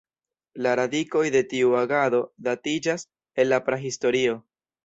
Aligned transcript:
La 0.67 0.71
radikoj 0.79 1.23
de 1.35 1.41
tiu 1.51 1.77
agado 1.81 2.23
datiĝas 2.49 3.07
el 3.45 3.55
la 3.55 3.63
Prahistorio. 3.69 4.39